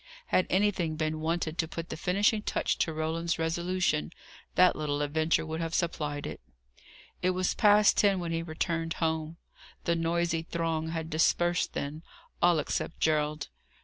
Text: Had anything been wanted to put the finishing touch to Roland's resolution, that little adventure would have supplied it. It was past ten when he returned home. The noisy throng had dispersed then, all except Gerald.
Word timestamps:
Had 0.29 0.47
anything 0.49 0.95
been 0.95 1.19
wanted 1.19 1.59
to 1.59 1.67
put 1.67 1.89
the 1.89 1.95
finishing 1.95 2.41
touch 2.41 2.79
to 2.79 2.91
Roland's 2.91 3.37
resolution, 3.37 4.11
that 4.55 4.75
little 4.75 5.03
adventure 5.03 5.45
would 5.45 5.61
have 5.61 5.75
supplied 5.75 6.25
it. 6.25 6.41
It 7.21 7.29
was 7.37 7.53
past 7.53 7.97
ten 7.97 8.19
when 8.19 8.31
he 8.31 8.41
returned 8.41 8.93
home. 8.93 9.37
The 9.83 9.95
noisy 9.95 10.41
throng 10.41 10.87
had 10.87 11.11
dispersed 11.11 11.73
then, 11.73 12.01
all 12.41 12.57
except 12.57 12.99
Gerald. 12.99 13.49